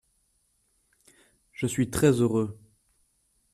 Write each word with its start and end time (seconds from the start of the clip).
Je 1.53 1.67
suis 1.67 1.91
très 1.91 2.07
heureux. 2.21 2.59